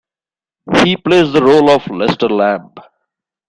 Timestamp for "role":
1.43-1.69